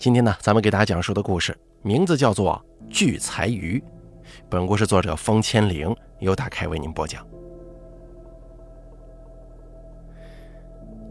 [0.00, 2.58] 今天呢，咱们给大家讲述的故事名字叫做
[2.90, 3.78] 《聚财鱼》。
[4.48, 7.22] 本故事作者风千灵由打开为您播讲。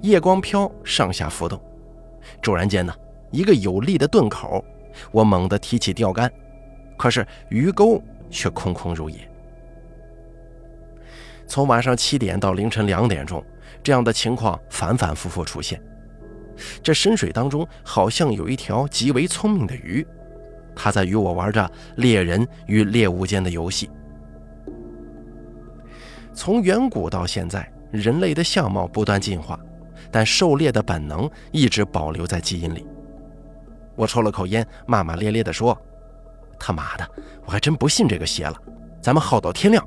[0.02, 1.62] 夜光漂上下浮动，
[2.42, 2.92] 骤然间呢，
[3.30, 4.66] 一个有力的顿口，
[5.12, 6.28] 我猛地提起钓竿，
[6.98, 8.02] 可是鱼钩
[8.32, 9.18] 却空空如也。
[11.46, 13.46] 从晚上七点到凌晨两点钟，
[13.84, 15.80] 这样的情况反反复复出现。
[16.82, 20.06] 这深水当中好像有一条极为聪明的鱼，
[20.76, 23.90] 它在与我玩着猎人与猎物间的游戏。
[26.34, 29.60] 从远古到现在，人类的相貌不断进化，
[30.10, 32.88] 但狩猎的本能一直保留在基因里。
[33.96, 35.78] 我抽了口烟，骂骂咧咧地说
[36.58, 37.06] ：“他妈的，
[37.46, 38.56] 我还真不信这个邪了！
[39.02, 39.86] 咱们耗到天亮。”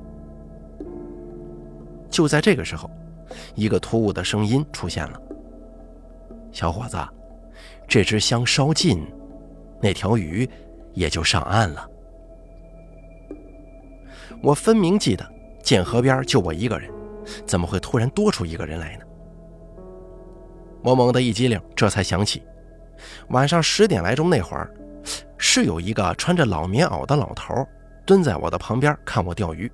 [2.11, 2.91] 就在这个时候，
[3.55, 5.19] 一个突兀的声音出现了。
[6.53, 6.97] 小伙子，
[7.89, 9.05] 这支香烧尽，
[9.81, 10.49] 那条鱼
[10.93, 11.89] 也就上岸了。
[14.43, 15.27] 我分明记得
[15.63, 16.91] 涧河边就我一个人，
[17.47, 19.05] 怎么会突然多出一个人来呢？
[20.85, 22.43] 我猛地一激灵，这才想起，
[23.29, 24.71] 晚上十点来钟那会儿，
[25.39, 27.55] 是有一个穿着老棉袄的老头
[28.05, 29.71] 蹲在我的旁边看我钓鱼。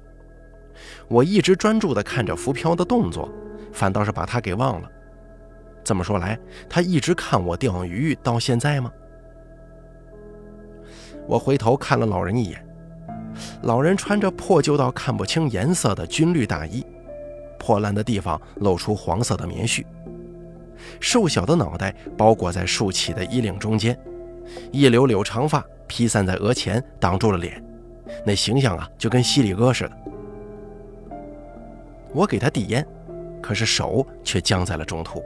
[1.08, 3.28] 我一直专注地看着浮漂的动作，
[3.72, 4.91] 反倒是把他给忘了。
[5.89, 8.92] 这么说来，他一直看我钓鱼到现在吗？
[11.27, 12.62] 我回头看了老人一眼，
[13.62, 16.84] 老人穿着破旧到看不清颜色的军绿大衣，
[17.58, 19.83] 破烂的地方露出黄色的棉絮，
[21.00, 23.98] 瘦小的脑袋包裹在竖起的衣领中间，
[24.70, 27.64] 一绺绺长发披散在额前，挡住了脸，
[28.27, 29.92] 那形象啊，就跟犀利哥似的。
[32.12, 32.86] 我给他递烟，
[33.41, 35.23] 可是手却僵在了中途。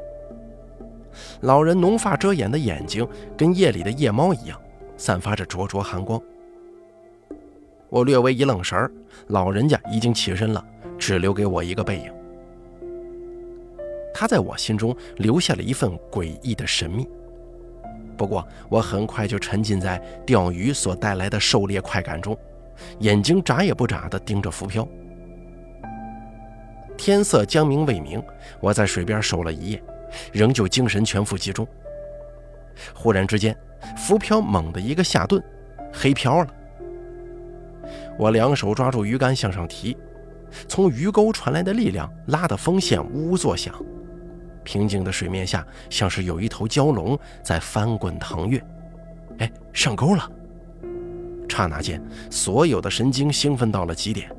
[1.40, 4.60] 老人浓发遮掩的眼睛，跟夜里的夜猫一样，
[4.96, 6.20] 散发着灼灼寒光。
[7.88, 8.90] 我略微一愣神儿，
[9.28, 10.64] 老人家已经起身了，
[10.98, 12.12] 只留给我一个背影。
[14.14, 17.08] 他在我心中留下了一份诡异的神秘。
[18.16, 22.36] 不过，我很快就沉浸在钓鱼所带来的狩猎快感中，
[23.00, 24.86] 眼睛眨也不眨地盯着浮漂。
[26.96, 28.22] 天色将明未明，
[28.60, 29.82] 我在水边守了一夜。
[30.32, 31.66] 仍旧精神全副集中。
[32.94, 33.56] 忽然之间，
[33.96, 35.42] 浮漂猛地一个下顿，
[35.92, 36.54] 黑漂了。
[38.18, 39.96] 我两手抓住鱼竿向上提，
[40.68, 43.74] 从鱼钩传来的力量拉得风线呜呜作响。
[44.64, 48.62] 平静的水面下，像是有一头蛟龙在翻滚腾跃。
[49.38, 50.30] 哎，上钩了！
[51.48, 52.00] 刹那间，
[52.30, 54.30] 所有的神经兴奋到了极点。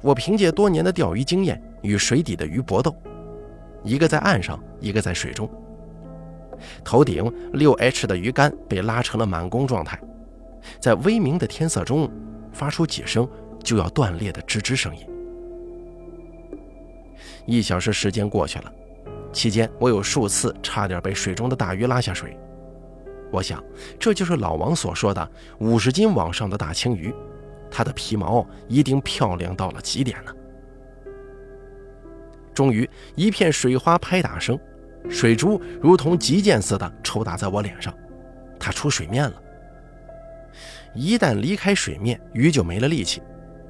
[0.00, 2.94] 我凭借多年的钓鱼经验，与水底的鱼搏斗。
[3.84, 5.48] 一个在岸上，一个在水中。
[6.82, 10.00] 头顶六 H 的鱼竿被拉成了满弓状态，
[10.80, 12.10] 在微明的天色中
[12.52, 13.28] 发出几声
[13.62, 15.06] 就要断裂的吱吱声音。
[17.46, 18.72] 一小时时间过去了，
[19.32, 22.36] 期间我有数次差点被水中的大鱼拉下水。
[23.30, 23.62] 我想，
[23.98, 27.12] 这就是老王所说的五十斤往上的大青鱼，
[27.70, 30.32] 它的皮毛一定漂亮到了极点呢。
[32.54, 34.58] 终于，一片水花拍打声，
[35.10, 37.92] 水珠如同急箭似的抽打在我脸上，
[38.58, 39.42] 它出水面了。
[40.94, 43.20] 一旦离开水面，鱼就没了力气，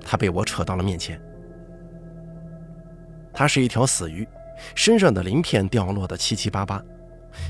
[0.04, 1.18] 它被我扯到了面前。
[3.32, 4.28] 它是一条死鱼，
[4.74, 6.80] 身上的鳞片掉落的七七八八，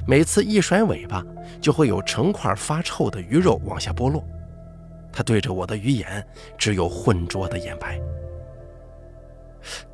[0.07, 1.23] 每次一甩尾巴，
[1.61, 4.25] 就会有成块发臭的鱼肉往下剥落。
[5.13, 6.25] 它对着我的鱼眼，
[6.57, 8.01] 只有浑浊的眼白。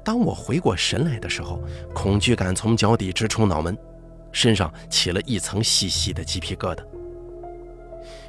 [0.03, 1.60] 当我回过神来的时候，
[1.94, 3.76] 恐惧感从脚底直冲脑门，
[4.32, 6.82] 身上起了一层细细的鸡皮疙瘩。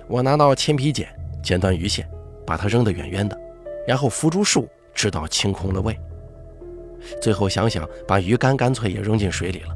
[0.08, 1.08] 我拿到铅皮剪，
[1.42, 2.10] 剪断鱼线，
[2.46, 3.40] 把它扔得远远的，
[3.88, 5.98] 然后扶住树，直到清空了胃。
[7.22, 9.76] 最后想想，把鱼竿干脆也扔进水里了。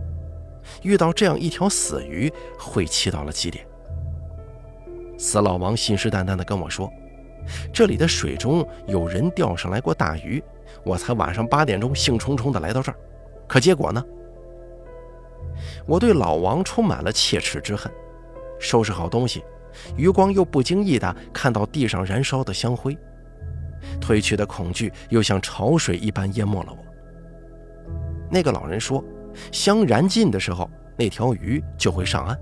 [0.81, 3.65] 遇到这样一条死鱼，晦气到了极点。
[5.18, 6.91] 死老王信誓旦旦地跟我说，
[7.73, 10.44] 这里的水中有人钓上来过大鱼。
[10.85, 12.95] 我才晚上八点钟兴冲冲地来到这儿，
[13.47, 14.03] 可结果呢？
[15.87, 17.91] 我对老王充满了切齿之恨。
[18.59, 19.43] 收拾好东西，
[19.97, 22.97] 余光又不经意地看到地上燃烧的香灰，
[23.99, 26.77] 褪去的恐惧又像潮水一般淹没了我。
[28.29, 29.03] 那个老人说，
[29.51, 32.39] 香燃尽的时候，那条鱼就会上岸。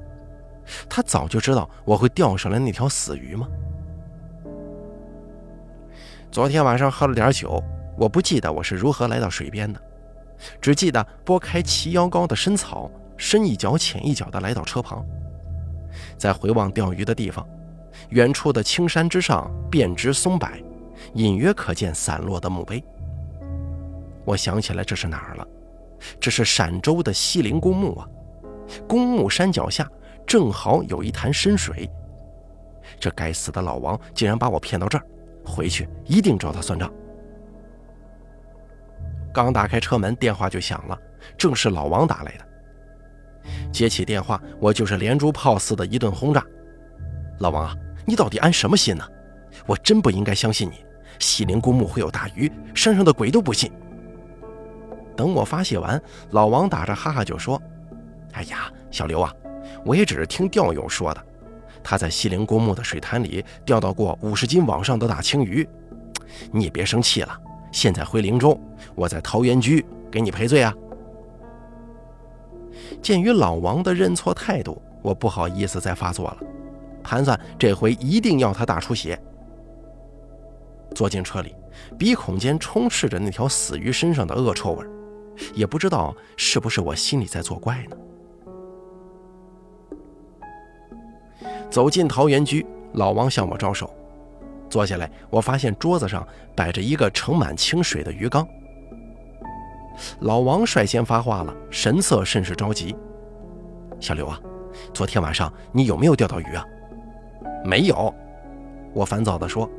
[0.89, 3.47] 他早就知道我会钓上来那条死鱼吗？
[6.31, 7.63] 昨天晚上喝了点酒。
[7.97, 9.81] 我不记得我是如何来到水边的，
[10.59, 15.05] 只记得拨开齐腰高的深草，深一脚浅一脚地来到车旁。
[16.17, 17.47] 在回望钓鱼的地方，
[18.09, 20.49] 远处的青山之上遍植松柏，
[21.13, 22.83] 隐约可见散落的墓碑。
[24.25, 25.47] 我想起来这是哪儿了？
[26.19, 28.07] 这是陕州的西陵公墓啊！
[28.87, 29.87] 公墓山脚下
[30.25, 31.89] 正好有一潭深水。
[32.99, 35.05] 这该死的老王竟然把我骗到这儿，
[35.45, 36.91] 回去一定找他算账。
[39.33, 40.97] 刚打开车门，电话就响了，
[41.37, 42.45] 正是老王打来的。
[43.71, 46.45] 接起电话，我就是连珠炮似的一顿轰炸。
[47.39, 47.75] 老王啊，
[48.05, 49.03] 你到底安什么心呢？
[49.65, 50.85] 我真不应该相信你。
[51.19, 53.71] 西陵公墓会有大鱼，山上的鬼都不信。
[55.15, 56.01] 等我发泄完，
[56.31, 57.61] 老王打着哈哈就说
[58.33, 59.31] ：“哎呀，小刘啊，
[59.85, 61.23] 我也只是听钓友说的，
[61.83, 65.67] 他在西陵公墓的水潭里钓到过五十斤往上的大青鱼。
[66.51, 67.39] 你也别生气了，
[67.73, 68.57] 现在回灵州，
[68.95, 70.73] 我在桃源居给你赔罪啊。”
[73.01, 76.37] 鉴于老王的认错态度，我不好意思再发作了，
[77.03, 79.21] 盘算这回一定要他大出血。
[80.95, 81.55] 坐进车里，
[81.97, 84.85] 鼻孔间充斥着那条死鱼身上的恶臭味，
[85.55, 87.97] 也不知道是不是我心里在作怪呢。
[91.69, 93.89] 走进桃源居，老王向我招手，
[94.73, 98.43] 坐下来，我发现桌子上摆着一个盛满清水的鱼缸。
[100.21, 102.95] 老王率先发话了，神色甚是着急
[104.01, 104.39] ：“小刘啊，
[104.91, 106.65] 昨天晚上你有没有钓到鱼啊
[107.63, 108.11] ？”“没有。”
[108.95, 109.69] 我烦躁地说，“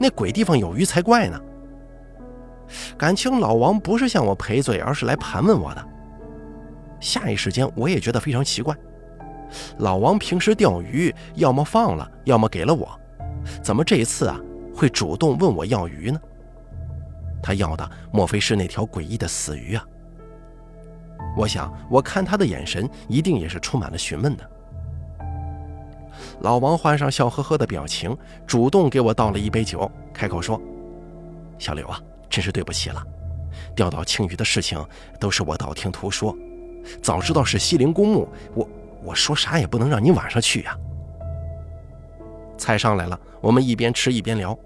[0.00, 1.38] 那鬼地方有鱼才怪呢。”
[2.96, 5.88] 感情老王不是向我赔罪，而是来盘问我的。
[7.00, 8.74] 下一时间，我也觉得非常奇怪：
[9.76, 12.98] 老王平时钓鱼，要么放了，要么给了我，
[13.62, 14.40] 怎么这一次啊，
[14.74, 16.20] 会主动问我要鱼呢？
[17.42, 19.84] 他要的莫非是那条诡异的死鱼啊？
[21.36, 24.50] 我想，我看他的眼神一定也是充满了询问的。
[26.40, 28.16] 老王换上笑呵呵的表情，
[28.46, 30.60] 主动给我倒了一杯酒，开口说
[31.58, 33.02] ：“小刘啊，真是对不起了，
[33.74, 34.84] 钓到青鱼的事情
[35.20, 36.36] 都是我道听途说，
[37.02, 38.68] 早知道是西陵公墓，我
[39.04, 40.76] 我说啥也不能让你晚上去呀。”
[42.58, 44.58] 菜上来了，我们一边吃一边聊。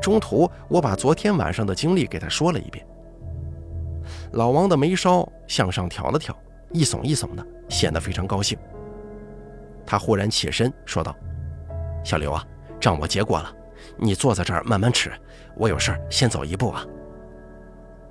[0.00, 2.86] 中途，我把昨天晚上的经历给他说了一遍。
[4.32, 6.36] 老王的眉梢向上挑了挑，
[6.72, 8.56] 一耸一耸的，显得非常高兴。
[9.84, 11.14] 他忽然起身说道
[12.04, 12.44] ：“小刘啊，
[12.78, 13.50] 账我结过了，
[13.96, 15.10] 你坐在这儿慢慢吃，
[15.56, 16.84] 我有事先走一步啊。”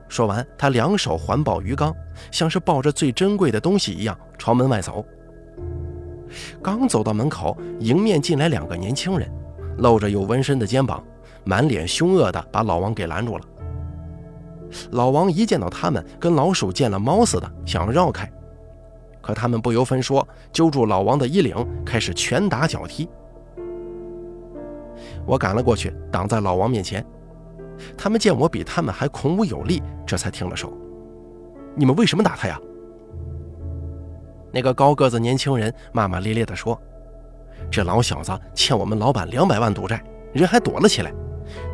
[0.09, 1.93] 说完，他两手环抱鱼缸，
[2.31, 5.05] 像是抱着最珍贵的东西一样朝门外走。
[6.61, 9.31] 刚走到门口，迎面进来两个年轻人，
[9.77, 11.03] 露着有纹身的肩膀。
[11.43, 13.43] 满脸凶恶的把老王给拦住了。
[14.91, 18.29] 老王一见到他们，跟老鼠见了猫似的，想要绕开，
[19.21, 23.07] 可他们不由分说，揪住老王的衣领，开始拳打脚踢。
[25.25, 27.05] 我赶了过去，挡在老王面前。
[27.97, 30.73] 他们见我比他们还孔武有力，这才停了手。
[31.75, 32.59] 你们为什么打他呀？
[34.57, 36.81] 那个高个子年轻人骂骂咧咧地说
[37.69, 41.13] ：“这老小子欠我们老板两百万赌债，人还躲了起来。”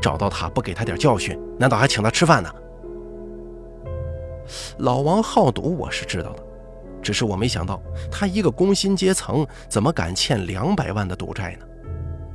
[0.01, 2.53] 找到他不给他点教训，难道还请他吃饭呢？
[4.79, 6.43] 老王好赌，我是知道的，
[7.01, 7.81] 只是我没想到
[8.11, 11.65] 他一个工薪阶层怎么敢欠两百万的赌债呢？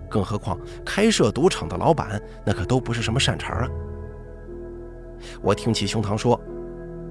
[0.08, 3.68] 更何况开设赌场的老板那可都不是什么善茬啊！
[5.42, 6.40] 我挺起胸膛说：“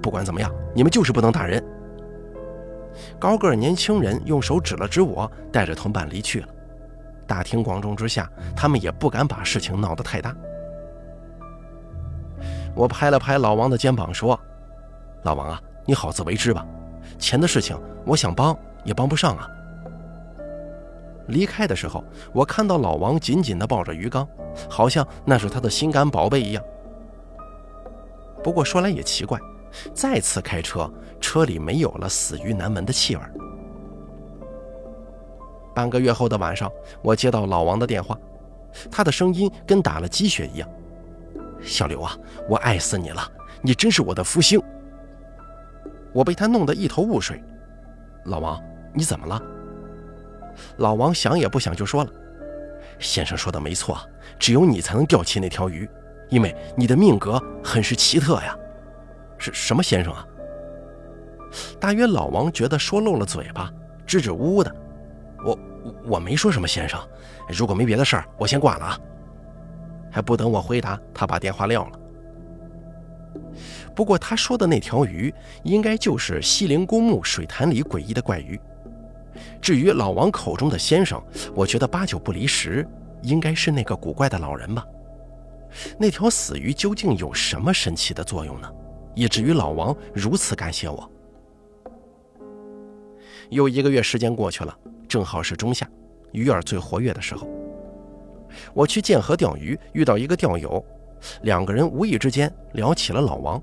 [0.01, 1.63] 不管怎么样，你们就是不能打人。”
[3.19, 6.47] 高个年轻人用手指了指我，带着同伴离去了。
[7.25, 10.35] 大庭广众之下，他们也不敢把事情闹得太大。
[12.75, 14.39] 我拍了拍老王的肩膀，说
[15.23, 16.65] ：“老王啊，你好自为之吧。
[17.17, 19.49] 钱的事情，我想帮也帮不上啊。”
[21.27, 24.25] 离开的时候，我看到老王紧紧地抱着鱼缸，
[24.69, 26.63] 好像那是他的心肝宝贝一样。
[28.43, 29.37] 不过说来也奇怪，
[29.93, 30.89] 再次开车，
[31.19, 33.21] 车里没有了死鱼南门的气味。
[35.75, 36.71] 半个月后的晚上，
[37.03, 38.17] 我接到老王的电话，
[38.89, 40.67] 他的声音跟打了鸡血一样。
[41.61, 42.17] 小刘啊，
[42.49, 43.21] 我爱死你了，
[43.61, 44.61] 你真是我的福星。
[46.13, 47.43] 我被他弄得一头雾水。
[48.25, 48.59] 老王，
[48.93, 49.41] 你怎么了？
[50.77, 52.09] 老王想也不想就说了
[52.97, 53.97] ：“先生说的没错，
[54.39, 55.87] 只有你才能钓起那条鱼，
[56.29, 58.57] 因为你的命格很是奇特呀。”
[59.37, 60.25] 是什么先生啊？
[61.79, 63.71] 大约老王觉得说漏了嘴巴，
[64.05, 64.75] 支支吾吾的。
[65.45, 65.59] 我
[66.05, 66.99] 我没说什么，先生。
[67.49, 68.99] 如果没别的事儿，我先挂了啊。
[70.11, 71.99] 还不等我回答，他把电话撂了。
[73.95, 75.33] 不过他说的那条鱼，
[75.63, 78.59] 应该就是西陵公墓水潭里诡异的怪鱼。
[79.61, 81.21] 至于老王口中的先生，
[81.53, 82.87] 我觉得八九不离十，
[83.21, 84.85] 应该是那个古怪的老人吧。
[85.99, 88.71] 那条死鱼究竟有什么神奇的作用呢？
[89.15, 91.11] 以至于老王如此感谢我。
[93.49, 94.77] 又一个月时间过去了，
[95.07, 95.87] 正好是中夏，
[96.31, 97.47] 鱼儿最活跃的时候。
[98.73, 100.83] 我去剑河钓鱼，遇到一个钓友，
[101.41, 103.61] 两个人无意之间聊起了老王。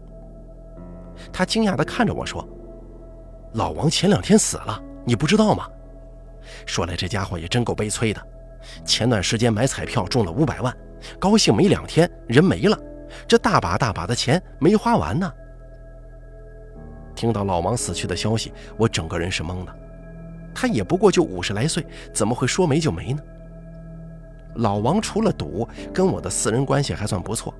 [1.33, 2.47] 他惊讶地看着我说
[3.55, 5.69] ：“老王前两天死了，你不知道吗？”
[6.67, 8.21] 说来这家伙也真够悲催的，
[8.85, 10.76] 前段时间买彩票中了五百万，
[11.19, 12.79] 高兴没两天人没了，
[13.26, 15.33] 这大把大把的钱没花完呢。
[17.14, 19.75] 听到老王死去的消息，我整个人是懵的。
[20.54, 23.21] 他也不过就五十来岁，怎么会说没就没呢？
[24.56, 27.52] 老王除了赌，跟我的私人关系还算不错。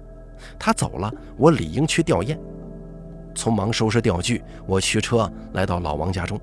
[0.59, 2.39] 他走了，我理应去吊唁。
[3.35, 6.41] 匆忙收拾钓具，我驱车来到老王家中。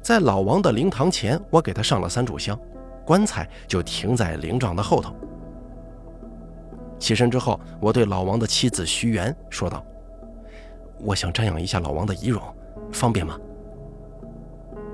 [0.00, 2.56] 在老王的灵堂前，我给他上了三炷香，
[3.04, 5.16] 棺材就停在灵帐的后头。
[6.98, 9.84] 起身之后，我对老王的妻子徐媛说道
[10.98, 12.42] ：“我想瞻仰一下老王的遗容，
[12.92, 13.38] 方便吗？”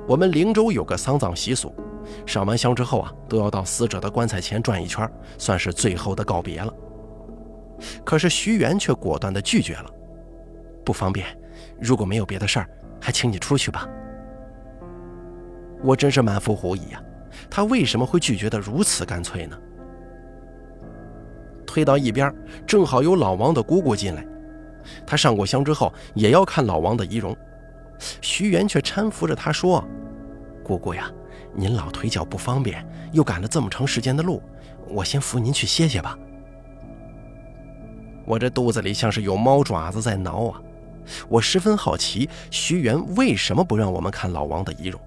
[0.09, 1.73] 我们灵州有个丧葬习俗，
[2.27, 6.75] 上完香之后啊，都要到死者的棺材前转一圈，算是最后的告别了。
[8.05, 9.87] 可是徐元却果断地拒绝了，
[10.85, 11.27] 不方便。
[11.81, 12.69] 如果没有别的事儿，
[13.01, 13.89] 还请你出去吧。
[15.83, 17.01] 我真是满腹狐疑啊，
[17.49, 19.57] 他为什么会拒绝得如此干脆呢？
[21.65, 22.35] 推到一边，
[22.67, 24.27] 正好有老王的姑姑进来，
[25.07, 27.37] 他上过香之后也要看老王的遗容。
[28.21, 29.85] 徐元却搀扶着他说
[30.65, 31.11] ：“姑姑呀，
[31.55, 34.43] 您老腿脚不方便，又赶了这么长时间的路，
[34.89, 36.19] 我先扶您去歇歇吧。”
[38.25, 40.63] 我这肚子里像是有猫爪子在挠啊！
[41.29, 45.01] 我十分好奇，徐元为什么不让我们看老王的遗容？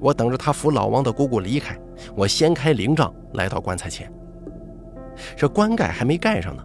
[0.00, 1.76] 我等着他扶老王的姑姑离开，
[2.14, 4.12] 我掀开灵帐，来到棺材前。
[5.36, 6.62] 这棺盖还没盖上呢，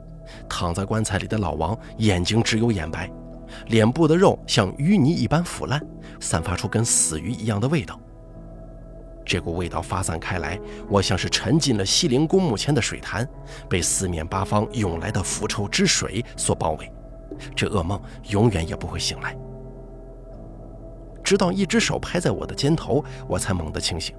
[0.47, 3.09] 躺在棺材里的老王眼睛只有眼白。
[3.67, 5.79] 脸部的肉像淤泥一般腐烂，
[6.19, 7.99] 散发出跟死鱼一样的味道。
[9.25, 10.59] 这股味道发散开来，
[10.89, 13.27] 我像是沉进了西陵公墓前的水潭，
[13.69, 16.91] 被四面八方涌来的腐臭之水所包围。
[17.55, 19.35] 这噩梦永远也不会醒来。
[21.23, 24.13] 直到一只手拍在我的肩头，我才猛地清醒。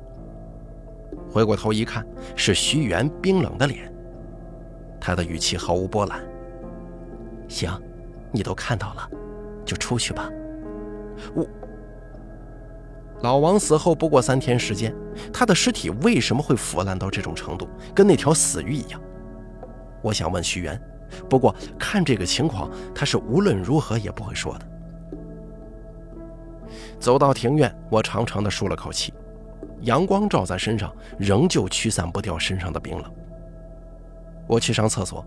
[1.31, 3.93] 回过头一看，是徐元冰冷的脸。
[5.07, 6.19] 他的语气毫无波澜
[7.47, 7.71] ：“行，
[8.33, 9.11] 你都看到了。”
[9.63, 10.31] 就出去吧。
[11.35, 11.47] 我
[13.21, 14.95] 老王死后不过三天时间，
[15.31, 18.99] 他的尸体为什么会腐烂到这种程度，跟那条死鱼一样？
[20.01, 20.81] 我想问徐元，
[21.29, 24.67] 不过看这个情况，他是无论如何也不会说的。
[26.99, 29.13] 走到庭院，我长长的舒了口气，
[29.83, 33.15] 阳光照在身上，仍旧驱散不掉身上的冰冷。
[34.47, 35.25] 我去上厕所，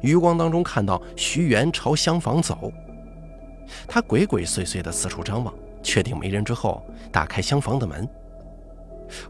[0.00, 2.72] 余光当中看到徐元朝厢房走。
[3.86, 8.08] 他鬼鬼祟祟地四处张望，确定没人之后，打开厢房的门。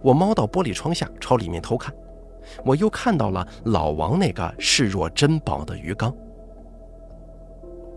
[0.02, 1.94] 我猫到玻璃窗下，朝里面偷看。
[2.64, 6.14] 我又看到了老王那个视若珍宝的鱼缸。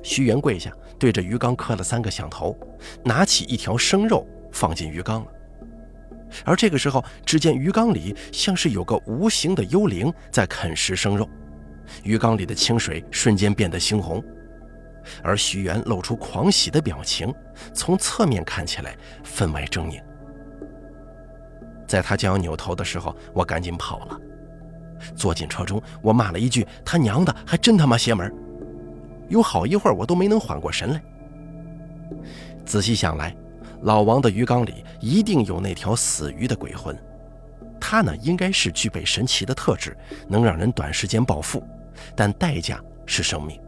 [0.01, 2.55] 徐元跪下，对着鱼缸磕了三个响头，
[3.03, 5.27] 拿起一条生肉放进鱼缸了。
[6.45, 11.27] 而这个时候，只见鱼缸里像是有个无形的幽灵在啃食生肉，
[12.03, 14.23] 鱼缸里的清水瞬间变得猩红。
[15.21, 17.33] 而徐元露出狂喜的表情，
[17.73, 20.01] 从侧面看起来分外狰狞。
[21.85, 24.19] 在他将要扭头的时候，我赶紧跑了。
[25.15, 28.33] 坐进车中，我骂了一句：“他娘的，还真他妈邪门！”
[29.27, 31.03] 有好一会儿，我都没能缓过神来。
[32.65, 33.35] 仔细想来，
[33.83, 36.97] 老王的鱼缸里一定有那条死鱼的鬼魂。
[37.79, 39.95] 他呢，应该是具备神奇的特质，
[40.27, 41.61] 能让人短时间暴富，
[42.15, 43.59] 但代价是生命。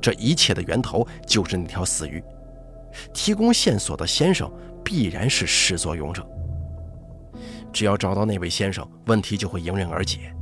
[0.00, 2.22] 这一切的源头就是那条死鱼，
[3.12, 4.50] 提供线索的先生
[4.84, 6.26] 必然是始作俑者。
[7.72, 10.32] 只要找到那位先生，问题就会迎刃而解。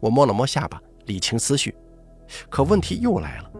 [0.00, 1.72] 我摸了摸下巴，理清思绪，
[2.48, 3.50] 可问题又来了。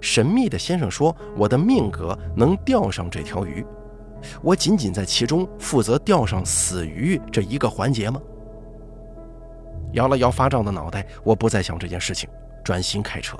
[0.00, 3.64] 神秘的先生说，我的命格能钓上这条鱼，
[4.42, 8.20] 我仅仅在其中负责钓上死鱼这一个环节吗？
[9.92, 12.28] 摇了摇发胀的脑袋，我不再想这件事情，
[12.62, 13.36] 专心开车。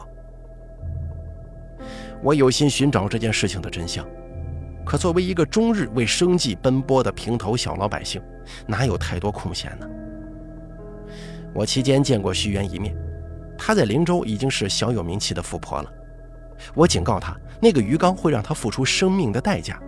[2.22, 4.04] 我有心寻找这件事情的真相，
[4.84, 8.20] 可作为一个终日为生计奔波的平头小老百姓，
[8.66, 9.86] 哪有太多空闲呢？
[11.54, 12.96] 我期间见过徐媛一面，
[13.56, 15.92] 她在灵州已经是小有名气的富婆了。
[16.74, 19.80] 我警告他，那个鱼缸会让他付出生命的代价，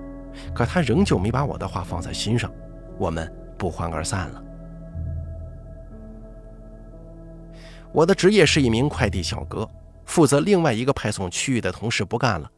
[0.54, 2.52] 可他仍旧没把我的话放在心上，
[2.98, 4.42] 我们不欢而散了。
[7.92, 9.68] 我的职业是一名快递小哥，
[10.04, 12.50] 负责另外一个派送区域的同事不干了，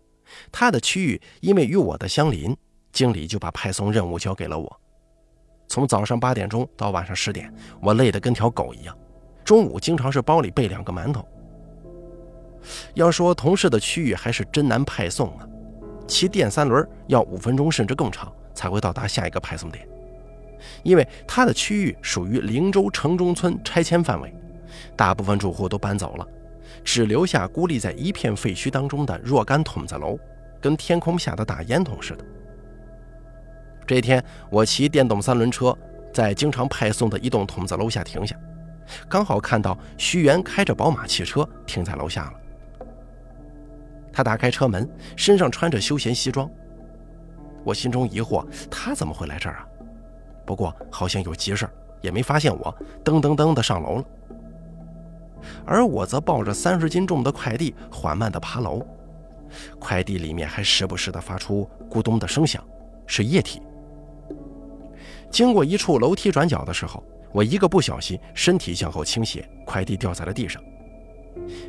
[0.50, 2.54] 他的区域因为与我的相邻，
[2.92, 4.80] 经理就把派送任务交给了我。
[5.68, 7.50] 从早上八点钟到晚上十点，
[7.80, 8.94] 我累得跟条狗一样。
[9.42, 11.26] 中午经常是包里备两个馒头。
[12.94, 15.46] 要说同事的区域还是真难派送啊，
[16.06, 19.86] 骑电三轮要五分钟甚至更长才会到达下一个派送点，
[20.82, 24.32] 因为他的区域属于灵州城中村拆迁范围。
[24.96, 26.26] 大部分住户都搬走了，
[26.82, 30.18] 只留下孤立在一片废墟当中的若干筒子楼，
[30.60, 32.24] 跟天空下的大烟筒似的。
[33.86, 35.76] 这天，我骑电动三轮车
[36.12, 38.34] 在经常派送的一栋筒子楼下停下，
[39.08, 42.32] 刚好看到徐元开着宝马汽车停在楼下了。
[44.12, 46.48] 他打开车门，身上穿着休闲西装。
[47.64, 49.66] 我心中疑惑，他怎么会来这儿啊？
[50.44, 51.68] 不过好像有急事
[52.00, 54.04] 也没发现我，噔噔噔的上楼了。
[55.64, 58.84] 而我则抱着三十斤重的快递，缓慢地爬楼。
[59.78, 62.62] 快递里面还时不时地发出咕咚的声响，
[63.06, 63.62] 是液体。
[65.30, 67.02] 经过一处楼梯转角的时候，
[67.32, 70.62] 我一个不小心，身体向后倾斜，快递掉在了地上。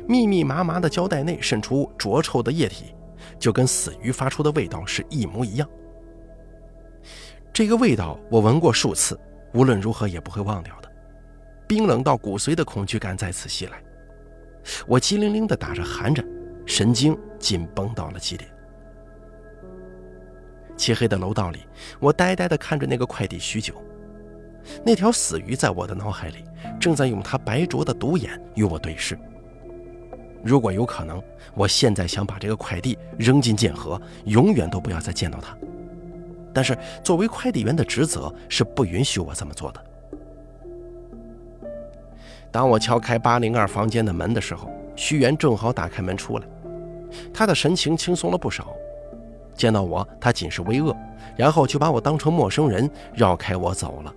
[0.06, 2.94] 密密麻麻的胶带内渗出浊臭的液体，
[3.38, 5.68] 就跟死鱼发出的味道是一模一样。
[7.52, 9.18] 这个味道我闻过数次，
[9.52, 10.90] 无论如何也不会忘掉的。
[11.66, 13.82] 冰冷到骨髓的恐惧感再次袭来，
[14.86, 16.26] 我机灵灵地打着寒颤，
[16.66, 18.50] 神经紧绷到了极点。
[20.76, 21.60] 漆黑的楼道里，
[22.00, 23.74] 我呆呆地看着那个快递许久。
[24.84, 26.44] 那条死鱼在我的脑海里
[26.80, 29.16] 正在用它白灼的毒眼与我对视。
[30.44, 31.22] 如果有可能，
[31.54, 35.56] 我现在想把这个快递扔进剑河，永远都不要再见到他。
[36.52, 39.84] 但是作为快递员的职责是不允许我这么做的。
[42.52, 46.46] 当我敲开八零二房间的门的时候，徐元正好打开门出来，
[47.32, 48.72] 他的神情轻松了不少。
[49.54, 50.94] 见到我，他仅是微愕，
[51.36, 54.14] 然后就把我当成陌生人，绕开我走了。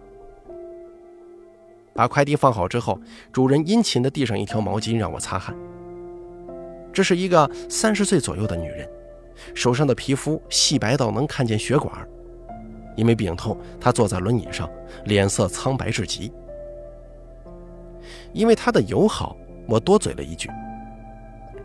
[1.93, 2.99] 把快递放好之后，
[3.31, 5.55] 主人殷勤地递上一条毛巾让我擦汗。
[6.97, 8.89] 这是一个三十岁左右的女人，
[9.53, 11.95] 手上的皮肤细白到能看见血管。
[12.95, 14.67] 因为病痛，她坐在轮椅上，
[15.05, 16.33] 脸色苍白至极。
[18.33, 20.49] 因为她的友好，我多嘴了一句：“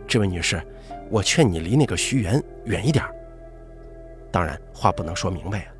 [0.07, 0.61] 这位女士，
[1.09, 3.03] 我劝你离那个徐元远一点。”
[4.29, 5.73] 当然，话不能说明白啊。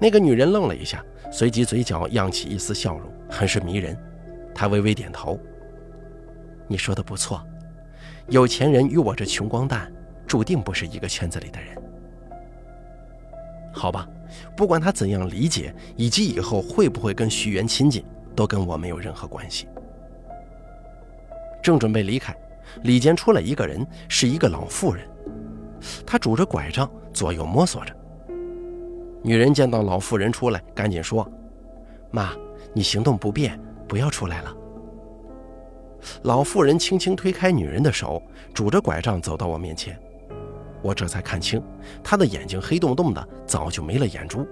[0.00, 3.96] 那个女人愣了一下，随即嘴角漾起一丝笑容，很是迷人。
[4.52, 5.38] 她微微点头
[6.66, 7.40] ：“你说的不错，
[8.28, 9.92] 有钱人与我这穷光蛋，
[10.26, 11.76] 注定不是一个圈子里的人。
[13.72, 14.08] 好吧，
[14.56, 18.04] 不管他怎样理解，以及以后会不会跟徐元亲近。”
[18.38, 19.66] 都跟我没有任何关系。
[21.60, 22.32] 正准备离开，
[22.84, 25.04] 里间出来一个人，是一个老妇人，
[26.06, 27.92] 她拄着拐杖，左右摸索着。
[29.24, 31.28] 女人见到老妇人出来，赶紧说
[32.12, 32.30] ：“妈，
[32.72, 34.54] 你行动不便，不要出来了。”
[36.22, 38.22] 老妇人轻轻推开女人的手，
[38.54, 39.98] 拄着拐杖走到我面前，
[40.82, 41.62] 我这才看清，
[42.02, 44.46] 她的眼睛黑洞洞的，早就没了眼珠。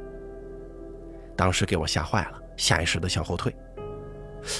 [1.37, 3.55] 当时给我吓坏了，下意识的向后退。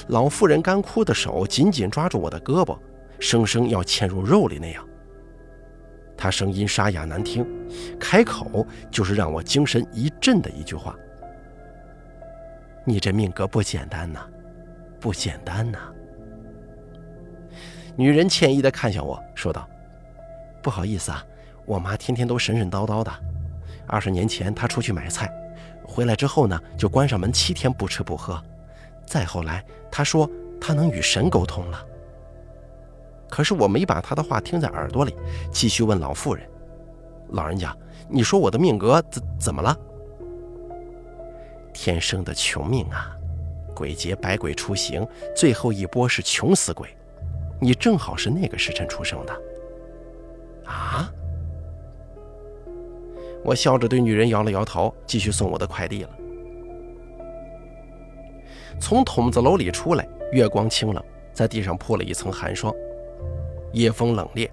[0.09, 2.77] 老妇人干枯的手紧紧抓住我的胳膊，
[3.19, 4.85] 生生要嵌入肉里那样。
[6.15, 7.45] 她声音沙哑难听，
[7.99, 10.95] 开口就是让我精神一振的一句话
[12.85, 14.27] ：“你这命格不简单呐，
[14.99, 15.79] 不简单呐。”
[17.97, 19.67] 女人歉意地看向我说道
[20.61, 21.25] ：“不好意思啊，
[21.65, 23.11] 我妈天天都神神叨叨的。
[23.87, 25.27] 二十年前她出去买菜，
[25.83, 28.39] 回来之后呢，就关上门七天不吃不喝。”
[29.03, 30.29] 再后来，她说
[30.61, 31.83] 她能与神沟通了。
[33.29, 35.15] 可是我没把她的话听在耳朵里，
[35.51, 36.47] 继续问老妇人
[37.33, 37.75] ：“老人家，
[38.07, 39.75] 你说我的命格怎怎么了？”
[41.73, 43.17] 天生的穷命啊，
[43.73, 45.03] 鬼节百鬼出行，
[45.35, 46.95] 最后一波是穷死鬼，
[47.59, 49.33] 你正好是那个时辰出生的。
[50.65, 51.11] 啊！
[53.43, 56.09] 我笑着对女人摇了摇头，继续送我的快递了。
[58.79, 62.73] 从筒子楼里出来，月光清冷，在地上铺了一层寒霜。
[63.71, 64.49] 夜风冷冽，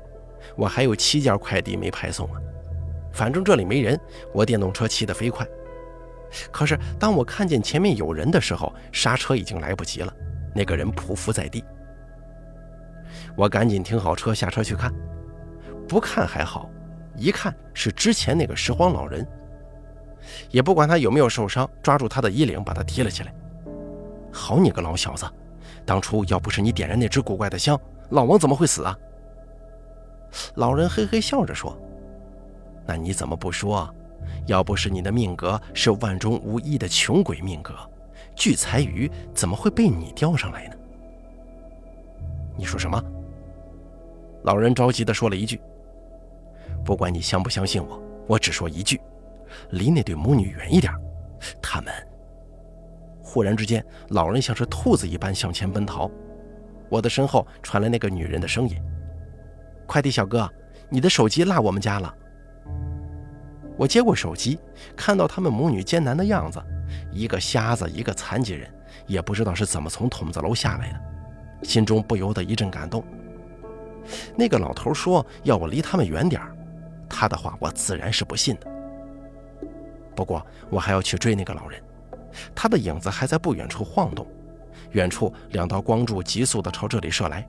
[0.57, 2.41] 我还有七件快递没派送啊。
[3.13, 3.99] 反正这里没人，
[4.33, 5.47] 我电动车骑得飞快。
[6.53, 10.15] 可是当我看见前面有人的时候，刹车已经来不及了。
[10.55, 11.65] 那个人匍匐在地，
[13.37, 14.93] 我赶紧停好车，下车去看。
[15.89, 16.71] 不看还好，
[17.17, 19.27] 一看是之前那个拾荒老人。
[20.51, 23.35] 也不管他有没有受伤，抓住他的衣领，把他提了起来。
[24.33, 25.27] 好你个老小子，
[25.85, 27.79] 当初要不是你点燃那只古怪的香，
[28.11, 28.97] 老王怎么会死啊？
[30.55, 31.79] 老人嘿嘿笑着说
[32.87, 33.89] ：“那你怎么不说？
[34.47, 37.75] 要不是你的命格是万中无一的穷鬼命格，
[38.35, 40.75] 聚财鱼怎么会被你钓上来呢？”
[42.57, 43.03] 你说什么？
[44.45, 45.61] 老人着急地说了一句
[46.85, 49.01] ：“不管你相不相信我，我只说一句。”
[49.71, 50.93] 离那对母女远一点，
[51.63, 51.93] 他们。
[53.23, 56.11] 忽然之间，老人像是兔子一般向前奔逃，
[56.91, 58.77] 我的身后传来那个女人的声音
[59.87, 60.51] ：“快递小哥，
[60.89, 62.15] 你的手机落我们家了。”
[63.79, 64.59] 我接过手机，
[64.95, 66.63] 看到他们母女艰难的样子，
[67.11, 68.69] 一个瞎子，一个残疾人，
[69.07, 71.01] 也不知道是怎么从筒子楼下来的，
[71.63, 73.03] 心中不由得一阵感动。
[74.37, 76.41] 那个老头说要我离他们远点
[77.09, 78.67] 他的话我自然是不信的。
[80.15, 81.83] 不过我还要去追那个老人，
[82.55, 84.27] 他的影子还在不远处晃动，
[84.93, 87.47] 远处两道光柱急速地朝这里射来，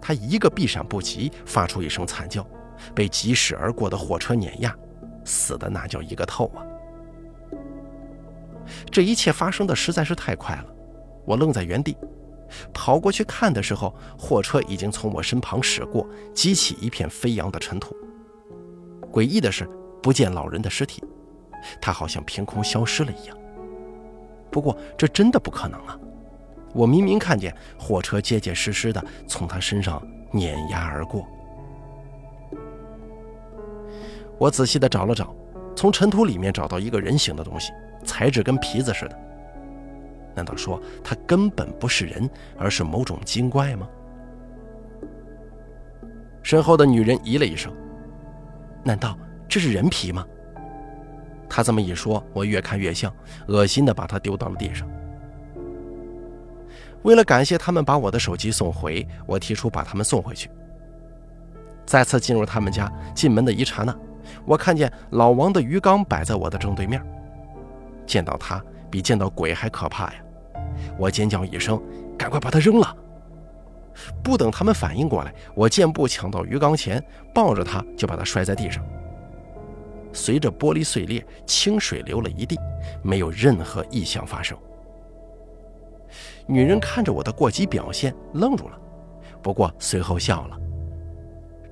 [0.00, 2.46] 他一个避闪不及，发出一声惨叫，
[2.94, 4.74] 被疾驶而过的火车碾压，
[5.24, 6.60] 死的那叫一个透啊！
[8.90, 10.66] 这一切发生的实在是太快了，
[11.24, 11.96] 我愣在原地，
[12.72, 17.94] 跑过去看的时候，货车已经从我身旁驶过，激起一片飞扬的尘土。
[19.12, 19.68] 诡异的是，
[20.02, 21.02] 不见老人的尸体。
[21.80, 23.36] 他好像凭空消失了一样。
[24.50, 25.98] 不过这真的不可能啊！
[26.74, 31.26] 我明明看见货车结结实实的从他身上碾压而过。
[34.36, 35.34] 我仔细的找了找，
[35.74, 37.72] 从尘土里面找到一个人形的东西，
[38.04, 39.18] 材质跟皮子似的。
[40.34, 43.88] 难道说他根本不是人，而是某种精怪吗？
[46.42, 47.72] 身后的女人咦了一声
[48.84, 49.16] ：“难道
[49.48, 50.26] 这是人皮吗？”
[51.48, 53.12] 他这么一说，我越看越像，
[53.46, 54.88] 恶心的把它丢到了地上。
[57.02, 60.50] 为了感谢他们把我的手机送回，我提出把他们送回去。
[61.86, 63.94] 再次进入他们家，进门的一刹那，
[64.46, 67.00] 我看见老王的鱼缸摆在我的正对面。
[68.06, 70.23] 见到他比见到鬼还可怕呀！
[70.98, 71.80] 我尖叫一声，
[72.18, 72.96] 赶快把它扔了。
[74.22, 78.84] 不等他们反应过来，我箭步抢到鱼缸前，抱着它就把它摔在地上。
[80.12, 82.58] 随着玻璃碎裂，清水流了一地，
[83.02, 84.56] 没有任何异象发生。
[86.46, 88.78] 女人看着我的过激表现，愣住了，
[89.42, 90.58] 不过随后笑了。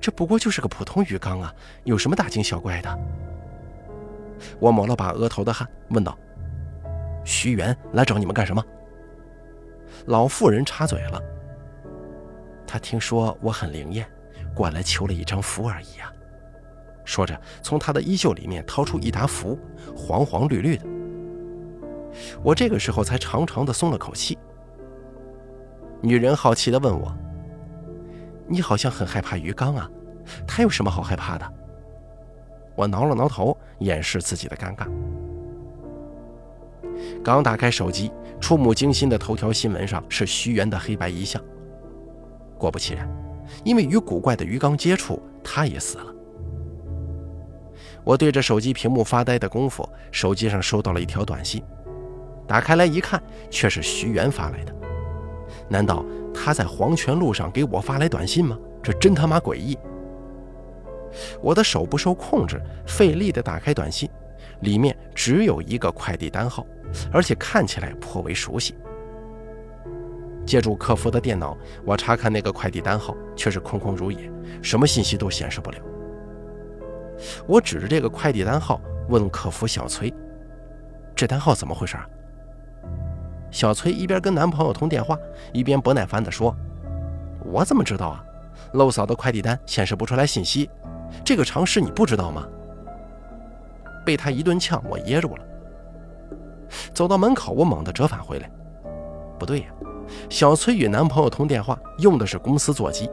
[0.01, 1.53] 这不过就是个普通鱼缸啊，
[1.85, 2.99] 有什么大惊小怪的？
[4.59, 6.17] 我抹了把额头的汗，问道
[7.23, 8.61] ：“徐元来找你们干什么？”
[10.05, 11.21] 老妇人插嘴了
[12.67, 14.05] ：“他听说我很灵验，
[14.53, 16.11] 过来求了一张符而已啊。”
[17.05, 19.59] 说着，从他的衣袖里面掏出一沓符，
[19.95, 20.85] 黄黄绿绿的。
[22.41, 24.37] 我这个时候才长长的松了口气。
[26.01, 27.15] 女人好奇的问我
[28.47, 29.89] ：“你好像很害怕鱼缸啊？
[30.47, 31.53] 它有什么好害怕的？”
[32.75, 34.87] 我挠了挠头，掩饰自己的尴尬。
[37.23, 41.41] 刚打开手机，触目惊心的头条新闻上是徐元的黑白遗像。
[42.57, 43.09] 果不其然，
[43.63, 46.05] 因为与古怪的鱼缸接触，他也死了。
[48.03, 51.63] 我对着手机屏幕发呆的功夫，手机上收到了一条短信，
[52.47, 54.73] 打开来一看，却是徐元发来的。
[55.69, 58.57] 难道他在黄泉路上给我发来短信吗？
[58.81, 59.77] 这真他妈诡异！
[61.41, 64.09] 我的手不受控制，费力地打开短信，
[64.63, 66.65] 里面只有一个快递单号，
[67.11, 68.75] 而且看起来颇为熟悉。
[70.45, 74.29] 借助客服的电脑，我查看那个快递单号，却是空空如也，
[74.61, 75.77] 什么信息都显示不了。
[77.47, 80.13] 我指着这个快递单号问客服小崔
[81.15, 81.97] ：“这单号怎么回事？”
[83.51, 85.17] 小崔一边跟男朋友通电话，
[85.53, 86.53] 一边不耐烦地说
[87.45, 88.23] ：“我怎么知道啊？
[88.73, 90.69] 漏扫的快递单显示不出来信息，
[91.23, 92.45] 这个常识你不知道吗？”
[94.05, 95.45] 被他一顿呛，我噎住了。
[96.93, 98.49] 走到门口，我猛地折返回来，
[99.37, 99.67] 不对呀，
[100.29, 103.09] 小崔与男朋友通电话用的是公司座机，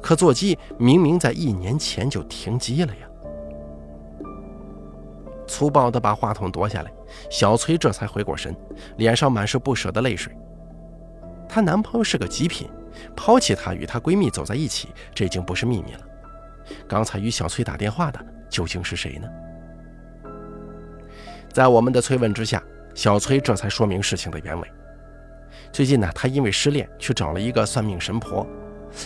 [0.00, 3.08] 可座机明明在一年前就停机了呀。
[5.46, 6.90] 粗暴地把话筒夺下来，
[7.30, 8.56] 小崔这才回过神，
[8.96, 10.34] 脸上满是不舍的泪水。
[11.46, 12.70] 她男朋友是个极品，
[13.14, 16.00] 抛弃她与她闺蜜走在一起，这已经不是秘密了。
[16.88, 19.28] 刚才与小崔打电话的究竟是谁呢？
[21.52, 22.62] 在我们的催问之下，
[22.94, 24.72] 小崔这才说明事情的原委。
[25.70, 28.46] 最近呢，他因为失恋去找了一个算命神婆，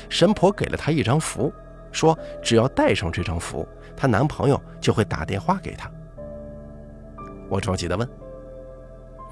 [0.09, 1.53] 神婆给了他一张符，
[1.91, 5.91] 说只要带上这张符，她男朋友就会打电话给她。
[7.49, 8.09] 我着急地问：“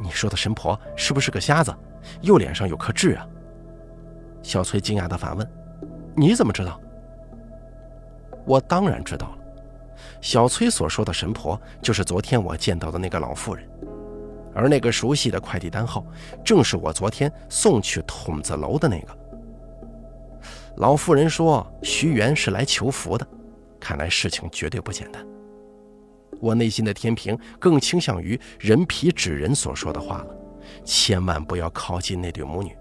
[0.00, 1.72] 你说的神婆是不是个瞎子？
[2.20, 3.26] 右脸上有颗痣啊？”
[4.42, 5.48] 小崔惊讶地反问
[6.16, 6.80] ：“你怎么知道？”
[8.44, 9.38] 我当然知道了，
[10.24, 13.68] 小崔所说的神婆就是昨天我见到的那个老妇人，
[14.54, 16.02] 而那个熟悉的快递单号
[16.42, 19.14] 正是我昨天送去筒子楼的那个。
[20.76, 23.26] 老妇人说徐元是来求福的，
[23.78, 25.22] 看来事情绝对不简单。
[26.40, 30.26] 我内心的天平更倾向于人皮纸人所说的话了，
[30.86, 32.74] 千万不要靠近那对母女。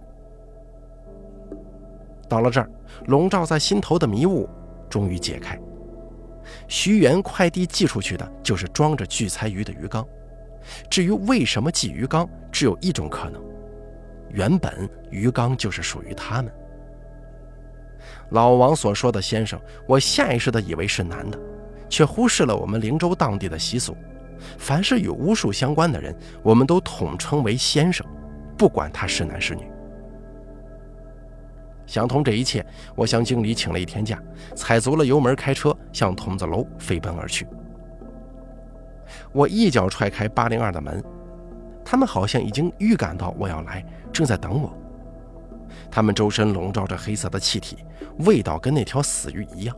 [2.29, 2.71] 到了这儿，
[3.07, 4.47] 笼罩在心头的迷雾。
[4.89, 5.59] 终于解开，
[6.67, 10.05] 徐元快递寄出去的就是装着聚财鱼的鱼缸。
[10.89, 13.41] 至于为什么寄鱼缸，只有一种可能：
[14.29, 16.51] 原本鱼缸就是属于他们。
[18.29, 21.37] 老王所说的先生，我下意识的以为是男的，
[21.89, 23.95] 却忽视了我们灵州当地的习俗：
[24.57, 28.05] 凡是与巫术相关的人，我们都统称为先生，
[28.57, 29.69] 不管他是男是女。
[31.93, 34.19] 想通这一切，我向经理请了一天假，
[34.55, 37.45] 踩足了油门开车向筒子楼飞奔而去。
[39.31, 41.03] 我一脚踹开八零二的门，
[41.85, 44.75] 他们好像已经预感到我要来，正在等我。
[45.91, 47.77] 他们周身笼罩着黑色的气体，
[48.25, 49.77] 味道跟那条死鱼一样。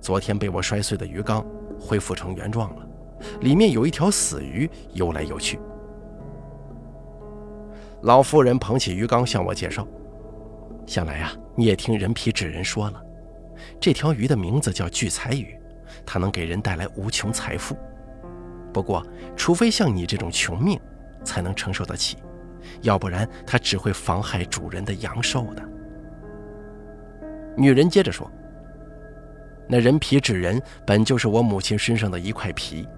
[0.00, 1.44] 昨天被我摔碎的鱼缸
[1.78, 2.86] 恢复成原状了，
[3.42, 5.60] 里面有一条死鱼游来游去。
[8.00, 9.86] 老妇人捧起鱼缸向我介绍。
[10.86, 13.02] 想来呀，你也听人皮纸人说了，
[13.80, 15.58] 这条鱼的名字叫聚财鱼，
[16.04, 17.76] 它能给人带来无穷财富。
[18.72, 20.78] 不过，除非像你这种穷命，
[21.24, 22.16] 才能承受得起，
[22.82, 25.62] 要不然它只会妨害主人的阳寿的。
[27.56, 28.30] 女人接着说
[29.68, 32.88] ：“那人皮纸人本就是我母亲身上的一块皮，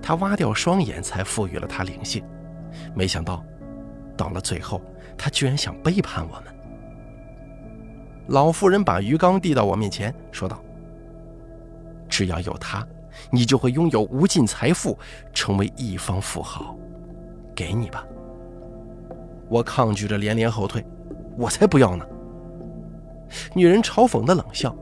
[0.00, 2.24] 她挖掉双眼才赋予了她灵性，
[2.94, 3.44] 没想到，
[4.16, 4.82] 到了最后，
[5.16, 6.44] 她居然想背叛我们。”
[8.32, 10.58] 老妇人把鱼缸递到我面前，说道
[12.08, 12.82] ：“只要有它，
[13.30, 14.98] 你就会拥有无尽财富，
[15.34, 16.74] 成为一方富豪。
[17.54, 18.02] 给你吧。”
[19.50, 20.82] 我抗拒着连连后退
[21.36, 22.06] ，“我才不要呢！”
[23.52, 24.74] 女人嘲讽的冷笑：“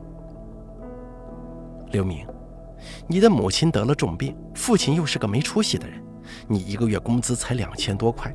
[1.91, 2.25] 刘明，
[3.09, 6.01] 你的母亲得了重病，父亲又是个没出息的人，
[6.47, 8.33] 你一个月工资才两千多块，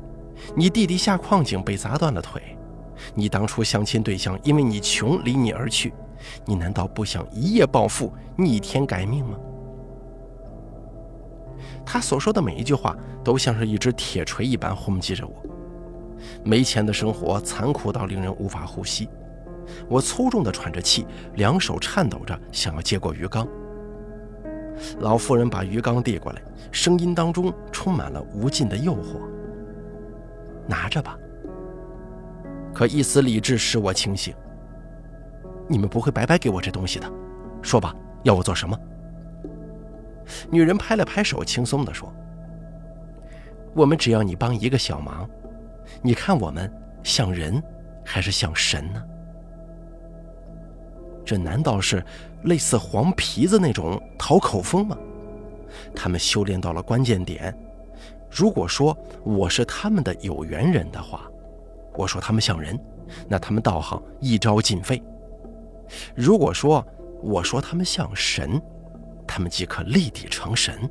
[0.54, 2.42] 你弟弟下矿井被砸断了腿。”
[3.14, 5.92] 你当初相亲对象因为你穷离你而去，
[6.44, 9.38] 你难道不想一夜暴富、逆天改命吗？
[11.84, 15.34] 他所说的每一句话都像是一只铁锤一般轰击着我。
[16.42, 19.08] 没钱的生活残酷到令人无法呼吸，
[19.88, 23.46] 我粗重地喘着气，两手颤抖着想要接过鱼缸。
[24.98, 29.20] 老妇人把鱼缸递过来，声音当中充满了无尽的诱惑。
[30.66, 31.16] 拿着吧。
[32.76, 34.34] 可一丝理智使我清醒。
[35.66, 37.10] 你们不会白白给我这东西的，
[37.62, 38.78] 说吧，要我做什么？
[40.50, 42.12] 女人拍了拍手，轻松地说
[43.74, 45.26] ：“我们只要你帮一个小忙，
[46.02, 46.70] 你看我们
[47.02, 47.62] 像人
[48.04, 49.02] 还是像神呢？
[51.24, 52.04] 这难道是
[52.42, 54.98] 类似黄皮子那种讨口风吗？
[55.94, 57.56] 他们修炼到了关键点，
[58.30, 61.26] 如果说我是他们的有缘人的话。”
[61.96, 62.78] 我说他们像人，
[63.28, 65.02] 那他们道行一朝尽废；
[66.14, 66.86] 如果说
[67.22, 68.60] 我说他们像神，
[69.26, 70.88] 他们即可立地成神。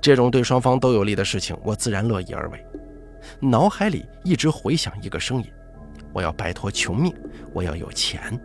[0.00, 2.64] 这种对双方都有利的事情，我自然乐意而为。
[3.40, 5.50] 脑海里一直回响一个声音：
[6.12, 7.12] 我要摆脱穷命，
[7.52, 8.38] 我要有钱。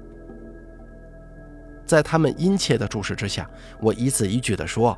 [1.86, 3.48] 在他们殷切的注视之下，
[3.80, 4.98] 我一字一句地说：“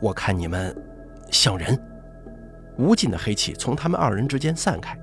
[0.00, 0.76] 我看你们
[1.30, 1.76] 像人。”
[2.78, 4.96] 无尽的黑气从他们二人之间散开，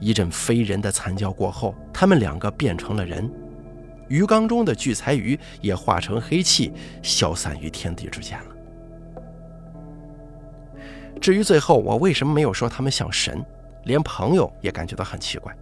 [0.00, 3.30] 一阵非人的惨叫过后，他们两个变成了人，
[4.08, 8.46] 鱼缸中的聚财鱼也化成黑气，消散于天地之间了。
[11.20, 13.44] 至于最后我为什么没有说他们像神，
[13.84, 15.52] 连朋友也感觉到很奇怪。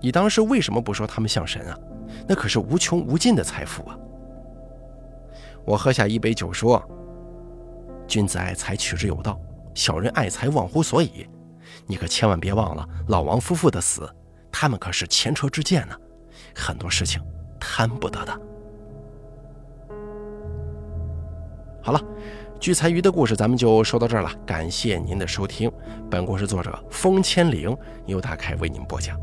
[0.00, 1.76] 你当时为什么不说他们像神啊？
[2.28, 3.98] 那可是无穷无尽的财富啊！
[5.64, 6.80] 我喝下一杯酒说
[8.06, 9.36] ：“君子爱财，取之有道。”
[9.78, 11.24] 小人爱财忘乎所以，
[11.86, 14.12] 你可千万别忘了老王夫妇的死，
[14.50, 15.94] 他们可是前车之鉴呢，
[16.52, 17.22] 很多事情
[17.60, 18.40] 贪不得的。
[21.80, 22.02] 好了，
[22.58, 25.70] 聚财鱼的故事咱们就说到这儿了，感谢您的收听。
[26.10, 27.74] 本故事作者风千灵
[28.06, 29.16] 由大凯为您播讲。